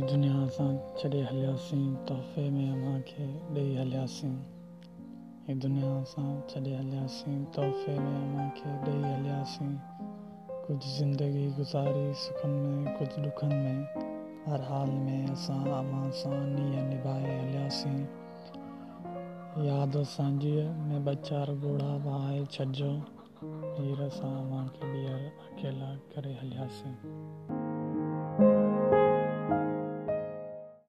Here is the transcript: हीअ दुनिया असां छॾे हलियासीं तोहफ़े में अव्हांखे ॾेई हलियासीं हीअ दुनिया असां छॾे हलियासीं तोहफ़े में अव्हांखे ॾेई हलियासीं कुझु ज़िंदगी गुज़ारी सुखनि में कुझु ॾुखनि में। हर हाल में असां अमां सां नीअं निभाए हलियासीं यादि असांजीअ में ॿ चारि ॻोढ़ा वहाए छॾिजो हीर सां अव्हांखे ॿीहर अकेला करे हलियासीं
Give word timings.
हीअ 0.00 0.08
दुनिया 0.08 0.34
असां 0.42 0.66
छॾे 0.98 1.20
हलियासीं 1.22 1.94
तोहफ़े 2.08 2.48
में 2.50 2.70
अव्हांखे 2.72 3.24
ॾेई 3.54 3.74
हलियासीं 3.76 4.30
हीअ 5.48 5.56
दुनिया 5.62 5.90
असां 6.02 6.28
छॾे 6.50 6.76
हलियासीं 6.76 7.44
तोहफ़े 7.56 7.98
में 7.98 8.14
अव्हांखे 8.20 8.70
ॾेई 8.92 9.02
हलियासीं 9.02 9.68
कुझु 10.66 10.88
ज़िंदगी 10.96 11.46
गुज़ारी 11.56 12.14
सुखनि 12.22 12.60
में 12.60 12.96
कुझु 12.98 13.22
ॾुखनि 13.22 13.54
में। 13.54 13.84
हर 14.46 14.62
हाल 14.70 14.90
में 14.90 15.28
असां 15.30 15.60
अमां 15.80 16.10
सां 16.20 16.40
नीअं 16.44 16.88
निभाए 16.88 17.38
हलियासीं 17.40 17.98
यादि 19.66 19.98
असांजीअ 19.98 20.64
में 20.86 21.04
ॿ 21.06 21.14
चारि 21.14 21.58
ॻोढ़ा 21.72 21.94
वहाए 22.06 22.44
छॾिजो 22.56 22.92
हीर 23.80 24.08
सां 24.20 24.36
अव्हांखे 24.44 24.92
ॿीहर 24.92 25.26
अकेला 25.50 25.94
करे 26.14 26.32
हलियासीं 26.42 27.69